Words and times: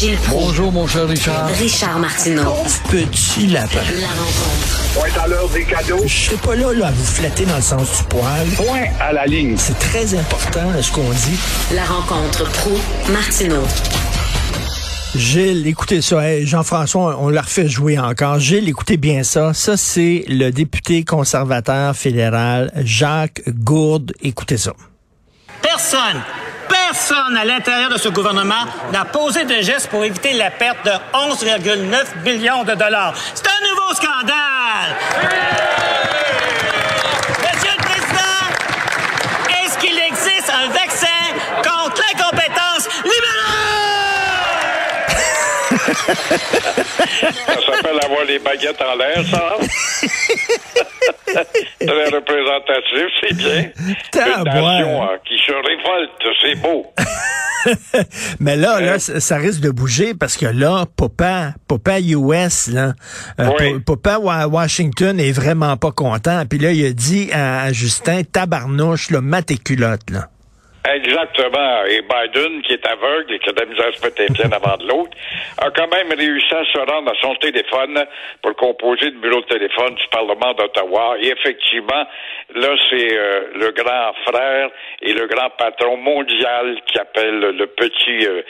Gilles 0.00 0.16
Proulx, 0.16 0.46
Bonjour, 0.46 0.72
mon 0.72 0.86
cher 0.86 1.06
Richard. 1.06 1.46
Richard 1.48 1.98
Martineau. 1.98 2.54
Petit 2.90 3.48
lapin. 3.48 3.80
La 4.00 4.06
rencontre. 4.08 4.94
Point 4.94 5.22
à 5.22 5.28
l'heure 5.28 5.48
des 5.50 5.64
cadeaux. 5.64 6.02
Je 6.06 6.24
serai 6.24 6.36
pas 6.36 6.56
là, 6.56 6.72
là 6.72 6.86
à 6.86 6.90
vous 6.90 7.04
flatter 7.04 7.44
dans 7.44 7.56
le 7.56 7.60
sens 7.60 7.98
du 7.98 8.04
poil. 8.04 8.46
Point 8.56 8.84
à 8.98 9.12
la 9.12 9.26
ligne. 9.26 9.56
C'est 9.58 9.78
très 9.78 10.14
important, 10.14 10.72
ce 10.80 10.90
qu'on 10.90 11.02
dit. 11.02 11.38
La 11.74 11.84
rencontre 11.84 12.50
pro 12.50 12.70
martineau 13.12 13.62
Gilles, 15.14 15.66
écoutez 15.66 16.00
ça. 16.00 16.26
Hey, 16.26 16.46
Jean-François, 16.46 17.18
on 17.20 17.28
l'a 17.28 17.42
refait 17.42 17.68
jouer 17.68 17.98
encore. 17.98 18.38
Gilles, 18.38 18.70
écoutez 18.70 18.96
bien 18.96 19.22
ça. 19.22 19.52
Ça, 19.52 19.76
c'est 19.76 20.24
le 20.28 20.48
député 20.48 21.04
conservateur 21.04 21.94
fédéral 21.94 22.72
Jacques 22.84 23.42
Gourde. 23.48 24.14
Écoutez 24.22 24.56
ça. 24.56 24.72
Personne, 25.60 26.22
personne 26.90 27.36
à 27.36 27.44
l'intérieur 27.44 27.88
de 27.90 27.98
ce 27.98 28.08
gouvernement 28.08 28.64
n'a 28.92 29.04
posé 29.04 29.44
de 29.44 29.62
gestes 29.62 29.88
pour 29.90 30.04
éviter 30.04 30.32
la 30.32 30.50
perte 30.50 30.84
de 30.84 30.90
11,9 31.14 32.24
millions 32.24 32.64
de 32.64 32.74
dollars. 32.74 33.14
C'est 33.34 33.46
un 33.46 33.60
nouveau 33.68 33.94
scandale! 33.94 34.96
Monsieur 37.38 37.70
le 37.78 37.82
Président, 37.84 38.42
est-ce 39.50 39.78
qu'il 39.78 39.96
existe 39.98 40.50
un 40.50 40.66
vaccin 40.68 41.06
contre 41.62 42.02
l'incompétence 42.02 42.88
libérale? 43.04 43.70
Ça 47.46 47.60
s'appelle 47.66 48.00
avoir 48.04 48.24
les 48.26 48.40
baguettes 48.40 48.82
en 48.82 48.96
l'air, 48.96 49.22
ça. 49.30 49.56
Très 51.80 52.08
représentatif, 52.08 53.06
c'est 53.20 53.34
bien. 53.36 53.70
Une 54.36 54.44
nation 54.44 55.02
hein, 55.02 55.18
qui 55.26 55.36
se 55.38 55.52
révolte, 55.52 56.36
c'est 56.42 56.54
beau. 56.56 56.86
Mais 58.40 58.56
là, 58.56 58.80
là, 58.80 58.98
ça 58.98 59.36
risque 59.36 59.60
de 59.60 59.70
bouger 59.70 60.14
parce 60.14 60.36
que 60.36 60.46
là, 60.46 60.84
Papa, 60.96 61.52
Papa 61.68 62.00
US, 62.00 62.68
là, 62.68 62.94
euh, 63.38 63.50
Oui. 63.58 63.80
Papa 63.80 64.18
Wa- 64.18 64.46
Washington 64.46 65.20
est 65.20 65.32
vraiment 65.32 65.76
pas 65.76 65.90
content. 65.92 66.44
Puis 66.48 66.58
là, 66.58 66.72
il 66.72 66.84
a 66.86 66.92
dit 66.92 67.30
à, 67.32 67.70
Justin, 67.72 68.22
tabarnouche, 68.22 69.10
là, 69.10 69.20
mets 69.20 69.42
tes 69.42 69.58
culottes, 69.58 70.08
là. 70.10 70.28
Exactement. 70.88 71.84
Et 71.84 72.00
Biden, 72.00 72.62
qui 72.62 72.72
est 72.72 72.86
aveugle 72.86 73.34
et 73.34 73.38
qui 73.38 73.50
a 73.50 73.52
de 73.52 73.60
la 73.60 73.66
misère 73.66 73.88
à 73.88 73.92
se 73.92 74.02
mettre 74.02 74.56
avant 74.56 74.76
de 74.78 74.88
l'autre, 74.88 75.10
a 75.58 75.70
quand 75.70 75.88
même 75.88 76.10
réussi 76.16 76.54
à 76.54 76.64
se 76.64 76.78
rendre 76.78 77.10
à 77.10 77.14
son 77.20 77.34
téléphone 77.36 78.02
pour 78.42 78.56
composer 78.56 79.10
le 79.10 79.18
bureau 79.20 79.42
de 79.42 79.46
téléphone 79.46 79.94
du 79.94 80.08
Parlement 80.10 80.54
d'Ottawa. 80.54 81.16
Et 81.20 81.28
effectivement, 81.28 82.06
là, 82.54 82.74
c'est 82.88 83.12
euh, 83.12 83.40
le 83.56 83.72
grand 83.72 84.14
frère 84.26 84.70
et 85.02 85.12
le 85.12 85.26
grand 85.26 85.50
patron 85.50 85.98
mondial 85.98 86.80
qui 86.86 86.98
appelle 86.98 87.40
le 87.40 87.66
petit 87.66 88.26
euh, 88.26 88.40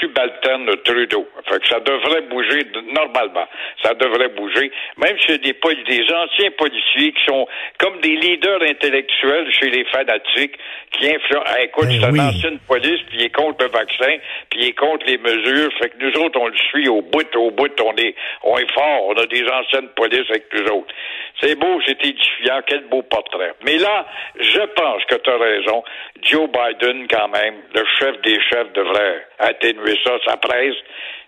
subalterne 0.00 0.74
Trudeau. 0.84 1.28
Fait 1.48 1.60
que 1.60 1.68
ça 1.68 1.80
devrait 1.80 2.22
bouger 2.22 2.66
normalement. 2.94 3.46
Ça 3.82 3.92
devrait 3.92 4.30
bouger. 4.30 4.72
Même 4.96 5.16
a 5.28 5.36
des, 5.36 5.52
des 5.52 6.14
anciens 6.14 6.50
policiers 6.56 7.12
qui 7.12 7.24
sont 7.26 7.46
comme 7.78 8.00
des 8.00 8.16
leaders 8.16 8.62
intellectuels 8.62 9.52
chez 9.52 9.68
les 9.68 9.84
fanatiques 9.84 10.56
qui 10.92 11.08
influencent. 11.14 11.57
Ah, 11.58 11.64
écoute, 11.64 11.88
Ben 11.88 11.98
c'est 12.00 12.06
un 12.06 12.12
oui. 12.12 12.20
ancien 12.20 12.56
police, 12.68 13.00
puis 13.08 13.18
il 13.18 13.24
est 13.24 13.34
contre 13.34 13.64
le 13.64 13.70
vaccin, 13.70 14.16
puis 14.48 14.60
il 14.60 14.68
est 14.68 14.78
contre 14.78 15.04
les 15.06 15.18
mesures. 15.18 15.70
Fait 15.78 15.88
que 15.88 15.96
nous 15.98 16.14
autres, 16.22 16.38
on 16.40 16.46
le 16.46 16.56
suit 16.70 16.88
au 16.88 17.02
bout, 17.02 17.34
au 17.34 17.50
bout, 17.50 17.70
on 17.82 17.96
est, 17.96 18.14
on 18.44 18.56
est 18.58 18.70
fort. 18.72 19.08
On 19.08 19.14
a 19.14 19.26
des 19.26 19.44
anciennes 19.48 19.88
polices 19.96 20.30
avec 20.30 20.44
nous 20.52 20.72
autres. 20.72 20.94
C'est 21.40 21.56
beau, 21.56 21.80
c'est 21.84 22.04
édifiant, 22.04 22.60
quel 22.66 22.84
beau 22.88 23.02
portrait. 23.02 23.54
Mais 23.64 23.76
là, 23.78 24.06
je 24.38 24.60
pense 24.60 25.04
que 25.06 25.16
tu 25.16 25.30
as 25.30 25.36
raison. 25.36 25.82
Joe 26.22 26.48
Biden, 26.48 27.08
quand 27.08 27.28
même, 27.28 27.54
le 27.74 27.84
chef 27.98 28.20
des 28.22 28.40
chefs, 28.40 28.72
devrait 28.74 29.26
atténuer 29.40 29.98
ça, 30.04 30.12
sa 30.26 30.36
presse. 30.36 30.76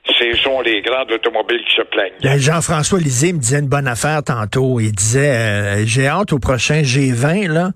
Ce 0.07 0.37
sont 0.43 0.61
les 0.61 0.83
grands 0.83 1.05
automobiles 1.13 1.63
qui 1.69 1.77
se 1.77 1.83
plaignent. 1.83 2.13
Ben, 2.23 2.39
Jean-François 2.39 2.99
Lisée 2.99 3.33
me 3.33 3.39
disait 3.39 3.61
une 3.61 3.69
bonne 3.69 3.87
affaire 3.87 4.23
tantôt. 4.23 4.81
Il 4.81 4.93
disait, 4.93 5.31
euh, 5.31 5.87
j'ai 5.87 6.07
hâte 6.07 6.33
au 6.33 6.39
prochain 6.39 6.83
G20, 6.83 7.49
là, 7.49 7.71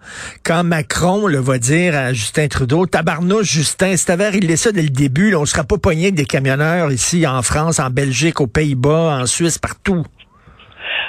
quand 0.44 0.64
Macron 0.64 1.26
là, 1.26 1.40
va 1.40 1.58
dire 1.58 1.94
à 1.94 2.12
Justin 2.12 2.48
Trudeau, 2.48 2.86
tabarnouche, 2.86 3.46
Justin, 3.46 3.96
si 3.96 4.06
t'avais 4.06 4.28
réglé 4.28 4.56
ça 4.56 4.72
dès 4.72 4.82
le 4.82 4.88
début, 4.88 5.30
là, 5.30 5.38
on 5.38 5.44
sera 5.44 5.64
pas 5.64 5.78
pogné 5.78 6.04
avec 6.04 6.14
des 6.14 6.24
camionneurs 6.24 6.90
ici 6.90 7.26
en 7.26 7.42
France, 7.42 7.78
en 7.78 7.90
Belgique, 7.90 8.40
aux 8.40 8.46
Pays-Bas, 8.46 9.18
en 9.20 9.26
Suisse, 9.26 9.58
partout. 9.58 10.04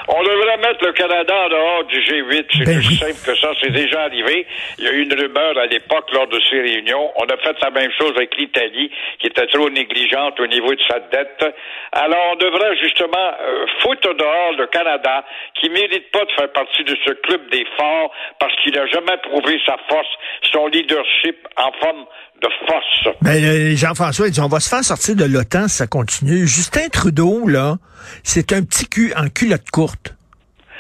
On 0.08 0.22
devrait 0.22 0.44
mettre 0.57 0.83
le 0.85 0.91
Canada 0.93 1.33
en 1.45 1.49
dehors 1.49 1.83
du 1.85 1.99
G8. 1.99 2.45
C'est 2.51 2.66
Ben 2.66 2.79
plus 2.79 2.88
oui. 2.89 2.97
simple 2.97 3.19
que 3.25 3.35
ça. 3.39 3.49
C'est 3.61 3.71
déjà 3.71 4.03
arrivé. 4.03 4.45
Il 4.77 4.85
y 4.85 4.88
a 4.88 4.91
eu 4.91 5.03
une 5.03 5.13
rumeur 5.13 5.57
à 5.57 5.66
l'époque 5.66 6.11
lors 6.13 6.27
de 6.27 6.39
ces 6.49 6.59
réunions. 6.61 7.11
On 7.17 7.25
a 7.25 7.38
fait 7.38 7.55
la 7.61 7.69
même 7.71 7.91
chose 7.97 8.13
avec 8.16 8.35
l'Italie, 8.38 8.91
qui 9.19 9.27
était 9.27 9.47
trop 9.47 9.69
négligente 9.69 10.39
au 10.39 10.47
niveau 10.47 10.73
de 10.73 10.81
sa 10.88 10.99
dette. 10.99 11.43
Alors, 11.91 12.33
on 12.33 12.35
devrait 12.35 12.75
justement 12.81 13.17
euh, 13.41 13.66
foutre 13.81 14.13
dehors 14.16 14.53
le 14.57 14.67
Canada, 14.67 15.23
qui 15.59 15.69
mérite 15.69 16.11
pas 16.11 16.25
de 16.25 16.31
faire 16.31 16.51
partie 16.51 16.83
de 16.83 16.95
ce 17.05 17.11
club 17.22 17.41
des 17.51 17.66
forts, 17.77 18.11
parce 18.39 18.53
qu'il 18.63 18.73
n'a 18.73 18.85
jamais 18.87 19.17
prouvé 19.23 19.59
sa 19.66 19.77
force, 19.89 20.07
son 20.51 20.67
leadership 20.67 21.37
en 21.57 21.72
forme 21.81 22.05
de 22.41 22.49
force. 22.67 23.16
Ben, 23.22 23.43
euh, 23.43 23.75
Jean-François, 23.75 24.27
il 24.27 24.31
dit, 24.31 24.41
on 24.41 24.47
va 24.47 24.59
se 24.59 24.69
faire 24.69 24.83
sortir 24.83 25.16
de 25.16 25.25
l'OTAN 25.25 25.67
si 25.67 25.77
ça 25.77 25.87
continue. 25.87 26.45
Justin 26.47 26.89
Trudeau, 26.89 27.47
là, 27.47 27.75
c'est 28.23 28.51
un 28.53 28.63
petit 28.63 28.87
cul 28.87 29.13
en 29.16 29.29
culotte 29.29 29.69
courte. 29.72 30.13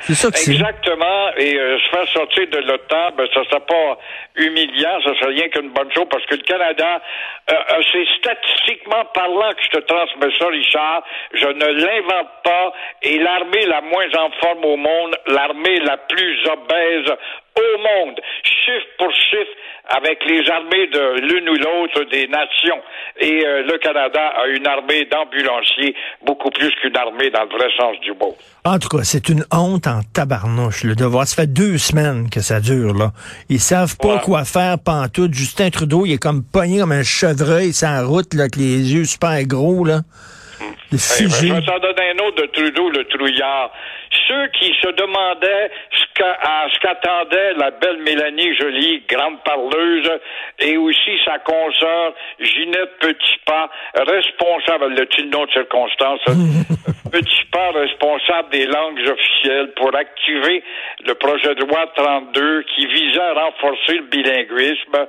Exactement. 0.09 1.29
Et 1.37 1.57
euh, 1.57 1.79
se 1.79 1.89
faire 1.89 2.07
sortir 2.09 2.47
de 2.47 2.57
l'OTAN, 2.59 3.11
ben, 3.17 3.27
ça 3.33 3.43
serait 3.45 3.65
pas 3.65 3.97
humiliant, 4.35 4.99
ça 5.03 5.15
serait 5.15 5.33
rien 5.33 5.49
qu'une 5.49 5.69
bonne 5.69 5.91
chose, 5.93 6.05
parce 6.09 6.25
que 6.25 6.35
le 6.35 6.41
Canada, 6.41 7.01
euh, 7.49 7.53
euh, 7.53 7.81
c'est 7.91 8.05
statistiquement 8.17 9.05
parlant 9.13 9.51
que 9.51 9.63
je 9.63 9.69
te 9.69 9.79
transmets 9.85 10.37
ça, 10.37 10.47
Richard. 10.47 11.03
Je 11.33 11.47
ne 11.47 11.65
l'invente 11.65 12.29
pas. 12.43 12.73
Et 13.01 13.19
l'armée 13.19 13.65
la 13.65 13.81
moins 13.81 14.07
en 14.17 14.29
forme 14.41 14.65
au 14.65 14.77
monde, 14.77 15.15
l'armée 15.27 15.79
la 15.79 15.97
plus 15.97 16.47
obèse 16.47 17.11
au 17.57 17.77
monde, 17.77 18.19
chiffre 18.43 18.87
pour 18.97 19.11
chiffre, 19.13 19.51
avec 19.89 20.19
les 20.27 20.49
armées 20.49 20.87
de 20.87 21.21
l'une 21.21 21.49
ou 21.49 21.55
l'autre 21.55 22.09
des 22.11 22.27
nations. 22.27 22.79
Et 23.19 23.45
euh, 23.45 23.63
le 23.63 23.77
Canada 23.77 24.21
a 24.37 24.47
une 24.47 24.65
armée 24.67 25.05
d'ambulanciers 25.05 25.95
beaucoup 26.25 26.49
plus 26.49 26.71
qu'une 26.81 26.95
armée 26.97 27.29
dans 27.29 27.43
le 27.43 27.49
vrai 27.49 27.67
sens 27.77 27.99
du 28.01 28.11
mot. 28.11 28.35
En 28.65 28.79
tout 28.79 28.89
cas, 28.89 29.03
c'est 29.03 29.29
une 29.29 29.45
honte 29.51 29.87
en 29.87 30.01
tabarnouche, 30.13 30.83
le 30.83 30.95
devoir. 30.95 31.27
Ça 31.27 31.35
fait 31.43 31.47
deux 31.53 31.77
semaines 31.77 32.29
que 32.29 32.39
ça 32.41 32.59
dure, 32.59 32.93
là. 32.93 33.11
Ils 33.49 33.59
savent 33.59 33.95
pas 33.97 34.15
Ouais. 34.15 34.21
quoi 34.23 34.43
faire 34.45 34.77
pantoute. 34.79 35.33
Justin 35.33 35.69
Trudeau, 35.69 36.05
il 36.05 36.13
est 36.13 36.17
comme 36.17 36.43
pogné 36.43 36.79
comme 36.79 36.91
un 36.91 37.03
chevreuil 37.03 37.71
la 37.81 38.03
route, 38.03 38.33
là, 38.33 38.43
avec 38.43 38.55
les 38.55 38.93
yeux 38.93 39.05
super 39.05 39.41
gros, 39.45 39.85
là. 39.85 40.01
Hey, 40.91 41.27
je 41.27 41.53
vais 41.53 41.61
t'en 41.61 41.79
donner 41.79 42.11
un 42.11 42.25
autre 42.25 42.41
de 42.41 42.47
Trudeau, 42.47 42.89
le 42.89 43.03
trouillard. 43.05 43.71
Ceux 44.27 44.47
qui 44.59 44.73
se 44.81 44.87
demandaient 44.89 45.71
ce 45.91 46.79
qu'attendait 46.79 47.53
la 47.53 47.71
belle 47.71 47.97
Mélanie 48.03 48.55
Joly, 48.55 49.03
grande 49.09 49.43
parleuse, 49.43 50.09
et 50.59 50.77
aussi 50.77 51.19
sa 51.25 51.39
consoeur 51.39 52.13
Ginette 52.39 52.99
Petitpas, 52.99 53.69
responsable, 53.95 54.93
le 54.93 55.05
le 55.17 55.29
nom 55.29 55.45
de 55.45 55.51
circonstance, 55.51 56.21
Petitpas, 57.11 57.71
responsable 57.71 58.49
des 58.51 58.65
langues 58.65 58.99
officielles 59.07 59.71
pour 59.75 59.95
activer 59.95 60.63
le 61.05 61.13
projet 61.15 61.55
de 61.55 61.65
loi 61.65 61.87
32 61.95 62.63
qui 62.75 62.85
visait 62.87 63.19
à 63.19 63.33
renforcer 63.33 63.93
le 63.93 64.03
bilinguisme. 64.03 65.07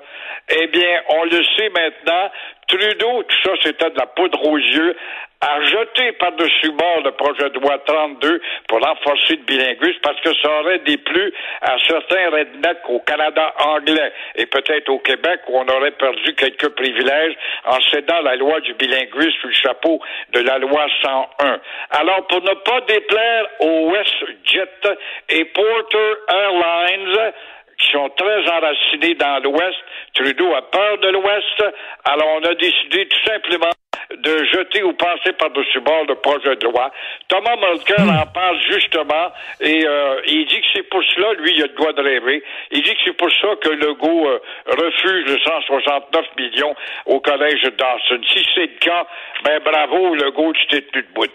Eh 0.49 0.67
bien, 0.69 1.03
on 1.09 1.25
le 1.25 1.43
sait 1.57 1.69
maintenant, 1.71 2.31
Trudeau, 2.69 3.23
tout 3.23 3.37
ça, 3.45 3.51
c'était 3.63 3.91
de 3.91 3.99
la 3.99 4.07
poudre 4.07 4.45
aux 4.45 4.59
yeux, 4.59 4.97
a 5.41 5.63
jeté 5.63 6.13
par-dessus 6.13 6.71
bord 6.73 7.03
le 7.05 7.13
projet 7.13 7.51
de 7.51 7.59
loi 7.61 7.79
32 7.87 8.41
pour 8.69 8.81
renforcer 8.81 9.37
le 9.37 9.43
bilinguisme 9.43 10.01
parce 10.03 10.21
que 10.21 10.35
ça 10.43 10.61
aurait 10.61 10.79
déplu 10.81 11.33
à 11.61 11.77
certains 11.87 12.31
rednecks 12.31 12.89
au 12.89 13.01
Canada 13.01 13.55
anglais 13.59 14.13
et 14.37 14.47
peut-être 14.47 14.89
au 14.89 14.99
Québec 14.99 15.41
où 15.49 15.59
on 15.59 15.69
aurait 15.69 15.93
perdu 15.93 16.35
quelques 16.35 16.71
privilèges 16.71 17.35
en 17.67 17.81
cédant 17.93 18.21
la 18.23 18.37
loi 18.37 18.61
du 18.61 18.75
bilinguisme 18.75 19.33
sous 19.41 19.49
le 19.49 19.55
chapeau 19.55 20.01
de 20.33 20.41
la 20.41 20.59
loi 20.59 20.87
101. 21.03 21.61
Alors, 21.91 22.27
pour 22.27 22.43
ne 22.43 22.55
pas 22.55 22.81
déplaire 22.83 23.47
au 23.61 23.91
WestJet 23.91 24.97
et 25.31 25.45
Porter 25.47 26.15
Airlines, 26.29 27.33
qui 27.79 27.91
sont 27.93 28.09
très 28.17 28.49
enracinés 28.49 29.15
dans 29.17 29.43
l'Ouest. 29.43 29.77
Trudeau 30.15 30.55
a 30.55 30.63
peur 30.63 30.99
de 30.99 31.09
l'Ouest. 31.09 31.65
Alors, 32.05 32.41
on 32.41 32.45
a 32.45 32.55
décidé 32.55 33.07
tout 33.07 33.31
simplement 33.31 33.71
de 34.11 34.45
jeter 34.53 34.83
ou 34.85 34.93
passer 34.95 35.33
par-dessus 35.39 35.81
bord 35.81 36.05
le 36.09 36.15
projet 36.17 36.55
de 36.57 36.65
loi. 36.65 36.91
Thomas 37.29 37.57
Mulcair 37.57 37.97
Hmm. 38.05 38.11
en 38.11 38.27
parle 38.27 38.59
justement 38.71 39.33
et 39.61 39.85
euh, 39.87 40.21
il 40.27 40.47
dit 40.47 40.61
que 40.61 40.67
c'est 40.75 40.89
pour 40.89 41.03
cela, 41.15 41.33
lui, 41.41 41.53
il 41.57 41.63
a 41.63 41.67
le 41.67 41.75
droit 41.75 41.93
de 41.93 42.03
rêver, 42.03 42.43
il 42.71 42.83
dit 42.83 42.91
que 42.91 43.01
c'est 43.05 43.17
pour 43.17 43.31
ça 43.41 43.49
que 43.63 43.71
Legault 43.71 44.29
euh, 44.29 44.39
refuse 44.69 45.27
le 45.27 45.39
169 45.39 46.25
millions 46.39 46.75
au 47.07 47.21
collège 47.21 47.63
de 47.63 47.71
Dawson. 47.71 48.21
Si 48.33 48.45
c'est 48.55 48.61
le 48.73 48.79
cas, 48.81 49.07
ben 49.45 49.61
bravo, 49.65 50.15
Legault, 50.15 50.53
tu 50.53 50.67
t'es 50.69 50.83
tenu 50.83 51.03
debout. 51.03 51.27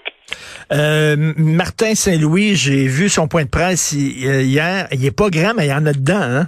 Euh, 0.72 1.16
Martin 1.38 1.94
Saint-Louis, 1.96 2.56
j'ai 2.56 2.88
vu 2.88 3.10
son 3.10 3.28
point 3.28 3.44
de 3.44 3.50
presse 3.50 3.92
hi- 3.92 4.24
hier. 4.44 4.88
Il 4.92 5.06
est 5.06 5.16
pas 5.16 5.30
grand, 5.30 5.54
mais 5.56 5.66
il 5.66 5.70
y 5.70 5.74
en 5.74 5.86
a 5.86 5.92
dedans, 5.94 6.22
hein? 6.22 6.48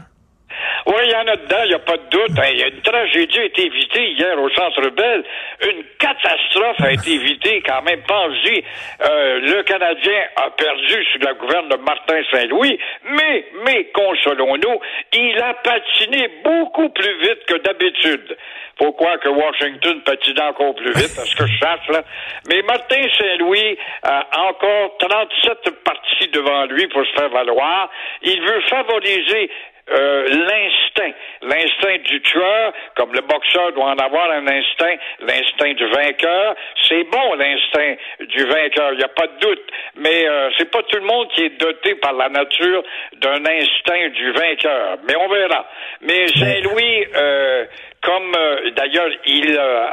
Oui, 0.86 0.96
il 1.06 1.12
y 1.12 1.16
en 1.16 1.28
a 1.28 1.36
dedans, 1.38 1.64
il 1.64 1.70
n'y 1.70 1.76
a 1.76 1.80
pas 1.80 1.98
de 1.98 2.10
doute. 2.10 2.32
Une 2.32 2.82
tragédie 2.82 3.40
a 3.40 3.44
été 3.46 3.66
évitée 3.66 4.12
hier 4.12 4.40
au 4.40 4.50
Centre 4.50 4.90
Bell. 4.90 5.24
Une 5.62 5.84
catastrophe 5.98 6.82
a 6.82 6.92
été 6.92 7.12
évitée 7.14 7.62
quand 7.66 7.82
même. 7.84 8.02
Pensez, 8.04 8.64
euh, 9.02 9.40
le 9.40 9.64
Canadien 9.64 10.24
a 10.36 10.50
perdu 10.52 11.06
sous 11.12 11.20
la 11.20 11.34
gouverne 11.34 11.70
de 11.70 11.78
Martin 11.78 12.22
Saint-Louis, 12.32 12.78
mais, 13.06 13.46
mais, 13.66 13.86
consolons-nous, 13.94 14.80
il 15.14 15.40
a 15.42 15.54
patiné 15.54 16.30
beaucoup 16.44 16.90
plus 16.90 17.18
vite 17.22 17.46
que 17.48 17.58
d'habitude. 17.60 18.38
Pourquoi 18.78 19.18
que 19.20 19.30
Washington 19.30 20.02
patine 20.02 20.42
encore 20.42 20.76
plus 20.76 20.92
vite, 20.94 21.16
parce 21.16 21.34
que 21.36 21.46
je 21.46 21.60
sache, 21.60 21.88
là. 21.90 22.04
Mais 22.50 22.62
Martin 22.64 23.04
Saint-Louis 23.18 23.78
a 24.02 24.28
encore 24.50 24.98
37 24.98 25.84
parties 25.84 26.28
devant 26.30 26.66
lui 26.66 26.88
pour 26.88 27.06
se 27.06 27.12
faire 27.14 27.30
valoir. 27.30 27.90
Il 28.24 28.42
veut 28.42 28.62
favoriser 28.70 29.52
euh, 29.92 30.28
l'instinct, 30.28 31.12
l'instinct 31.42 31.98
du 32.06 32.22
tueur, 32.22 32.74
comme 32.96 33.14
le 33.14 33.22
boxeur 33.22 33.74
doit 33.74 33.92
en 33.92 33.98
avoir 33.98 34.32
un 34.32 34.48
instinct, 34.48 34.96
l'instinct 35.20 35.74
du 35.74 35.86
vainqueur. 35.88 36.56
C'est 36.88 37.04
bon 37.04 37.34
l'instinct 37.36 37.96
du 38.22 38.46
vainqueur, 38.46 38.94
il 38.94 39.00
n'y 39.00 39.04
a 39.04 39.10
pas 39.10 39.28
de 39.28 39.40
doute, 39.40 39.64
mais 39.96 40.28
euh, 40.28 40.50
c'est 40.58 40.72
pas 40.72 40.84
tout 40.84 41.00
le 41.00 41.06
monde 41.06 41.28
qui 41.30 41.44
est 41.44 41.60
doté 41.60 41.96
par 41.96 42.14
la 42.14 42.30
nature 42.30 42.84
d'un 43.18 43.46
instinct 43.46 44.10
du 44.10 44.32
vainqueur. 44.32 44.98
Mais 45.06 45.16
on 45.18 45.28
verra. 45.28 45.68
Mais 46.02 46.28
Saint-Louis, 46.30 47.06
euh, 47.16 47.66
comme 48.04 48.32
euh, 48.36 48.70
d'ailleurs 48.76 49.10
il 49.26 49.58
euh, 49.58 49.86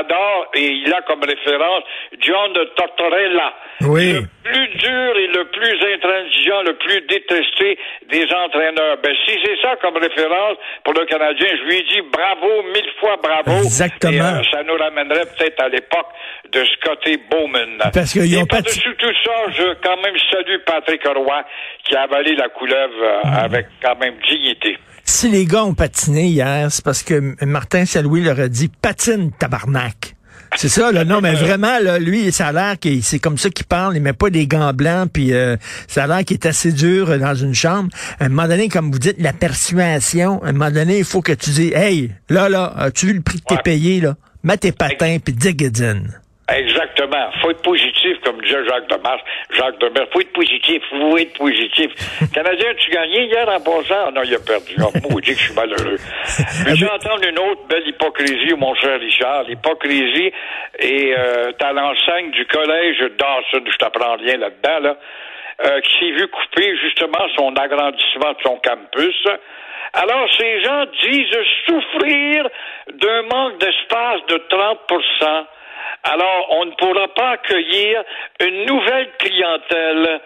adore 0.00 0.48
et 0.54 0.66
il 0.66 0.92
a 0.92 1.02
comme 1.02 1.22
référence 1.22 1.84
John 2.20 2.52
Tortorella. 2.76 3.54
Oui. 3.82 4.12
Le 4.12 4.22
plus 4.42 4.68
dur 4.78 5.16
et 5.16 5.26
le 5.28 5.44
plus 5.52 5.76
intransigeant, 5.94 6.62
le 6.66 6.74
plus 6.78 7.00
détesté 7.02 7.78
des 8.10 8.24
entraîneurs. 8.34 8.96
Ben, 9.02 9.14
si 9.26 9.38
c'est 9.44 9.60
ça 9.62 9.76
comme 9.80 9.96
référence 9.96 10.56
pour 10.84 10.94
le 10.94 11.04
Canadien, 11.06 11.46
je 11.60 11.64
lui 11.68 11.82
dis 11.84 12.00
bravo, 12.12 12.62
mille 12.74 12.90
fois 12.98 13.16
bravo. 13.22 13.62
Exactement. 13.62 14.12
Et, 14.12 14.20
euh, 14.20 14.50
ça 14.50 14.62
nous 14.64 14.76
ramènerait 14.76 15.26
peut-être 15.36 15.62
à 15.62 15.68
l'époque 15.68 16.08
de 16.50 16.64
Scotty 16.64 17.18
Bowman. 17.30 17.78
Parce 17.92 18.12
qu'ils 18.12 18.34
Et 18.34 18.46
par-dessus 18.46 18.96
tout 18.98 19.14
ça, 19.24 19.32
je 19.50 19.74
quand 19.82 20.00
même 20.02 20.16
salue 20.30 20.58
Patrick 20.66 21.04
Roy 21.04 21.44
qui 21.84 21.94
a 21.94 22.02
avalé 22.02 22.34
la 22.34 22.48
couleuvre 22.48 23.02
euh, 23.02 23.28
Mm. 23.28 23.44
avec 23.44 23.66
quand 23.82 23.96
même 23.98 24.14
dignité. 24.28 24.78
Si 25.04 25.28
les 25.30 25.46
gars 25.46 25.64
ont 25.64 25.74
patiné 25.74 26.24
hier, 26.24 26.70
c'est 26.70 26.84
parce 26.84 27.02
que 27.02 27.14
Martin 27.58 27.84
Saint-Louis 27.84 28.22
leur 28.22 28.38
a 28.38 28.46
dit 28.46 28.68
patine 28.68 29.32
tabarnak. 29.36 30.14
C'est 30.56 30.68
ça, 30.68 30.92
là. 30.92 31.04
Non, 31.04 31.20
mais 31.20 31.34
vraiment, 31.34 31.80
là, 31.80 31.98
lui, 31.98 32.30
ça 32.30 32.46
a 32.46 32.52
l'air 32.52 32.78
que 32.78 33.00
c'est 33.00 33.18
comme 33.18 33.36
ça 33.36 33.50
qu'il 33.50 33.66
parle. 33.66 33.96
Il 33.96 34.00
met 34.00 34.12
pas 34.12 34.30
des 34.30 34.46
gants 34.46 34.72
blancs, 34.72 35.10
puis 35.12 35.32
euh, 35.32 35.56
ça 35.88 36.04
a 36.04 36.06
l'air 36.06 36.24
qu'il 36.24 36.36
est 36.36 36.46
assez 36.46 36.70
dur 36.70 37.10
euh, 37.10 37.18
dans 37.18 37.34
une 37.34 37.54
chambre. 37.54 37.90
À 38.20 38.26
un 38.26 38.28
moment 38.28 38.46
donné, 38.46 38.68
comme 38.68 38.92
vous 38.92 39.00
dites, 39.00 39.16
la 39.18 39.32
persuasion. 39.32 40.40
À 40.44 40.50
un 40.50 40.52
moment 40.52 40.70
donné, 40.70 40.98
il 40.98 41.04
faut 41.04 41.20
que 41.20 41.32
tu 41.32 41.50
dis, 41.50 41.72
hey, 41.74 42.12
là, 42.28 42.48
là, 42.48 42.72
as-tu 42.76 43.06
vu 43.06 43.14
le 43.14 43.22
prix 43.22 43.40
que 43.40 43.52
t'es 43.52 43.60
payé, 43.60 44.00
là? 44.00 44.14
Mets 44.44 44.58
tes 44.58 44.70
patins, 44.70 45.16
puis 45.18 45.34
in. 45.82 46.02
Exactement. 46.48 47.30
Faut 47.42 47.50
être 47.50 47.62
positif, 47.62 48.18
comme 48.24 48.40
disait 48.40 48.64
Jacques 48.64 48.88
Demers. 48.88 49.22
Jacques 49.50 49.78
Demers, 49.80 50.06
faut 50.10 50.20
être 50.20 50.32
positif, 50.32 50.82
faut 50.88 51.18
être 51.18 51.36
positif. 51.36 51.90
Canadien, 52.34 52.72
tu 52.78 52.90
gagné 52.90 53.24
hier 53.24 53.46
en 53.48 53.60
passant? 53.60 54.12
Non, 54.12 54.22
il 54.24 54.34
a 54.34 54.38
perdu. 54.38 54.74
Oh, 54.80 54.90
maudit 55.10 55.34
que 55.34 55.38
je 55.38 55.44
suis 55.44 55.54
malheureux. 55.54 55.96
Mais 56.66 56.74
j'ai 56.74 56.88
entendu 56.88 57.28
une 57.28 57.38
autre 57.38 57.66
belle 57.68 57.86
hypocrisie, 57.86 58.54
mon 58.56 58.74
cher 58.76 58.98
Richard. 58.98 59.42
L'hypocrisie 59.44 60.32
est 60.78 61.18
euh, 61.18 61.52
à 61.60 61.72
l'enseigne 61.72 62.30
du 62.30 62.46
collège 62.46 62.98
Dawson, 63.18 63.64
je 63.70 63.76
t'apprends 63.76 64.16
rien 64.16 64.38
là-dedans, 64.38 64.80
là, 64.80 64.96
euh, 65.66 65.80
qui 65.82 65.98
s'est 65.98 66.12
vu 66.12 66.28
couper 66.28 66.76
justement 66.78 67.26
son 67.36 67.54
agrandissement 67.56 68.32
de 68.32 68.42
son 68.42 68.56
campus. 68.64 69.26
Alors, 69.92 70.26
ces 70.38 70.62
gens 70.62 70.84
disent 71.02 71.38
souffrir 71.66 72.48
d'un 72.94 73.22
manque 73.22 73.58
d'espace 73.58 74.20
de 74.28 74.36
30 74.48 74.78
alors, 76.10 76.46
on 76.50 76.64
ne 76.64 76.70
pourra 76.72 77.08
pas 77.08 77.30
accueillir 77.32 78.02
une 78.40 78.64
nouvelle 78.64 79.10
clientèle. 79.18 80.20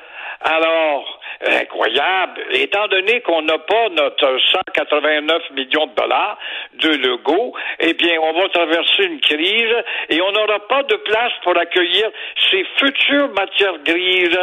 Alors, 0.44 1.20
incroyable, 1.44 2.40
étant 2.52 2.86
donné 2.88 3.20
qu'on 3.20 3.42
n'a 3.42 3.58
pas 3.58 3.88
notre 3.90 4.38
189 4.38 5.50
millions 5.52 5.86
de 5.86 5.94
dollars 5.94 6.38
de 6.74 6.88
Lego, 6.88 7.54
eh 7.80 7.94
bien, 7.94 8.20
on 8.20 8.32
va 8.32 8.48
traverser 8.48 9.04
une 9.04 9.20
crise 9.20 9.76
et 10.08 10.20
on 10.20 10.32
n'aura 10.32 10.60
pas 10.68 10.82
de 10.84 10.96
place 10.96 11.32
pour 11.42 11.56
accueillir 11.56 12.10
ces 12.50 12.64
futures 12.76 13.28
matières 13.30 13.78
grises. 13.84 14.38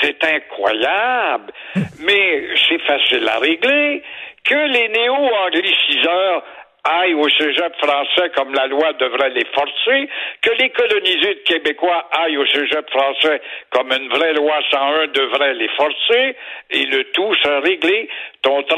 C'est 0.00 0.22
incroyable, 0.24 1.52
mais 2.00 2.48
c'est 2.68 2.80
facile 2.82 3.28
à 3.28 3.38
régler. 3.38 4.02
Que 4.42 4.54
les 4.54 4.88
néo-angliciseurs 4.88 6.42
aillent 6.84 7.14
au 7.14 7.28
cégep 7.28 7.74
français 7.76 8.30
comme 8.34 8.52
la 8.54 8.66
loi 8.66 8.92
devrait 8.94 9.30
les 9.30 9.44
forcer, 9.54 10.08
que 10.42 10.50
les 10.58 10.70
colonisés 10.70 11.34
de 11.34 11.42
Québécois 11.44 12.08
aillent 12.12 12.38
au 12.38 12.46
cégep 12.46 12.88
français 12.90 13.40
comme 13.70 13.92
une 13.92 14.08
vraie 14.08 14.34
loi 14.34 14.56
101 14.70 15.06
devrait 15.08 15.54
les 15.54 15.68
forcer, 15.76 16.36
et 16.70 16.86
le 16.86 17.04
tout 17.12 17.34
sera 17.42 17.60
réglé. 17.60 18.08
Ton 18.42 18.60
30% 18.60 18.70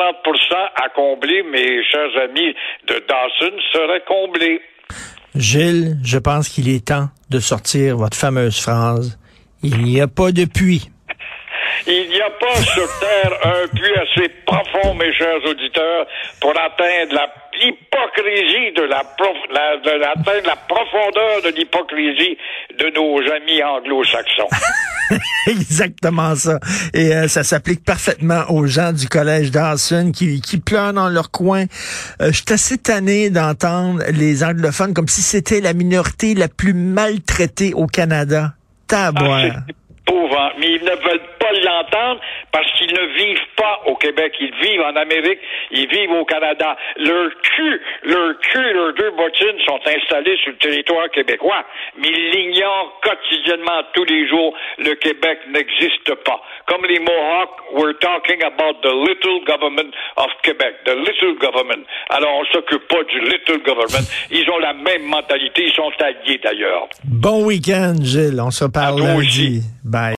à 0.76 0.88
combler, 0.90 1.43
mes 1.43 1.84
chers 1.84 2.16
amis 2.22 2.54
de 2.87 3.02
Dawson, 3.08 3.56
serait 3.72 4.02
comblé. 4.06 4.60
Gilles, 5.34 5.96
je 6.05 6.19
pense 6.19 6.48
qu'il 6.48 6.69
est 6.69 6.88
temps 6.88 7.08
de 7.31 7.40
sortir 7.40 7.96
votre 7.96 8.16
fameuse 8.16 8.60
phrase. 8.60 9.19
Il 9.62 9.78
n'y 9.78 10.00
a 10.00 10.08
pas 10.08 10.32
de 10.32 10.44
puits. 10.44 10.92
Il 11.87 12.08
n'y 12.11 12.20
a 12.20 12.31
pas 12.31 12.61
sur 12.62 12.87
Terre 13.00 13.32
un 13.44 13.67
puits 13.75 13.94
assez 13.96 14.29
profond, 14.46 14.94
mes 14.94 15.12
chers 15.14 15.44
auditeurs, 15.44 16.06
pour 16.40 16.50
atteindre 16.50 17.14
la 17.14 17.29
hypocrisie 17.61 18.73
de 18.76 18.82
la, 18.82 19.02
prof- 19.19 19.50
la- 19.50 19.76
de 19.79 19.99
l'atteindre 19.99 20.46
la 20.46 20.56
profondeur 20.56 21.43
de 21.44 21.49
l'hypocrisie 21.56 22.36
de 22.79 22.91
nos 22.94 23.19
amis 23.32 23.62
anglo-saxons. 23.62 24.48
Exactement 25.46 26.34
ça. 26.36 26.58
Et 26.94 27.15
euh, 27.15 27.29
ça 27.29 27.43
s'applique 27.43 27.84
parfaitement 27.84 28.44
aux 28.48 28.67
gens 28.67 28.93
du 28.93 29.08
collège 29.08 29.51
Dawson 29.51 30.12
qui, 30.15 30.41
qui 30.41 30.58
pleurent 30.58 30.93
dans 30.93 31.08
leur 31.08 31.31
coin. 31.31 31.65
Euh, 32.20 32.29
je 32.31 32.36
suis 32.36 32.44
assez 32.53 32.79
tanné 32.79 33.29
d'entendre 33.29 34.03
les 34.12 34.44
anglophones 34.44 34.94
comme 34.94 35.08
si 35.08 35.20
c'était 35.20 35.60
la 35.60 35.74
minorité 35.74 36.34
la 36.34 36.48
plus 36.48 36.74
maltraitée 36.74 37.74
au 37.74 37.86
Canada. 37.86 38.53
Taboire. 38.86 39.51
Ah, 39.56 39.72
c'est 40.06 40.13
épouvant. 40.13 40.51
Mais 40.59 40.73
ils 40.73 40.85
ne 40.85 40.91
veulent 40.91 41.29
pas 41.39 41.53
l'entendre 41.53 42.21
parce 42.53 42.71
qu'ils 42.79 42.93
ne 42.93 43.06
vivent 43.17 43.47
pas 43.56 43.81
au 43.87 43.97
Québec. 43.97 44.35
Ils 44.41 44.55
vivent 44.63 44.82
en 44.82 44.97
Amérique, 44.97 45.41
ils 45.71 45.89
vivent 45.89 46.13
au 46.13 46.25
Canada. 46.25 46.77
Leur 46.97 47.31
cul, 47.43 47.81
leur 48.05 48.39
cul, 48.41 48.73
leurs 48.73 48.94
deux 48.94 49.11
bottines 49.13 49.61
sont 49.67 49.81
installés 49.87 50.37
sur 50.43 50.53
le 50.53 50.59
territoire 50.59 51.11
québécois. 51.11 51.65
Mais 51.99 52.09
ils 52.09 52.31
l'ignorent 52.31 53.01
quotidiennement 53.03 53.82
tous 53.94 54.05
les 54.05 54.29
jours. 54.29 54.55
Le 54.79 54.94
Québec 54.94 55.39
n'existe 55.51 56.15
pas. 56.25 56.41
Comme 56.67 56.85
les 56.87 56.99
Mohawks, 56.99 57.73
we're 57.75 57.99
talking 57.99 58.43
about 58.44 58.81
the 58.82 58.93
little 58.93 59.44
government 59.47 59.93
of 60.17 60.29
Québec. 60.43 60.77
The 60.85 60.94
little 60.94 61.37
government. 61.41 61.85
Alors, 62.11 62.41
on 62.41 62.44
s'occupe 62.53 62.87
pas 62.89 63.03
du 63.05 63.21
little 63.21 63.63
government. 63.65 64.06
Ils 64.31 64.49
ont 64.51 64.59
la 64.59 64.73
même 64.73 65.03
mentalité. 65.05 65.65
Ils 65.67 65.73
sont 65.73 65.91
alliés 66.01 66.41
d'ailleurs. 66.43 66.89
Bon 67.05 67.44
week-end, 67.44 67.94
Gilles. 68.01 68.41
On 68.41 68.51
se 68.51 68.65
toi 68.65 68.91
lundi. 68.91 69.17
aussi. 69.17 69.63
Bye. 69.84 70.10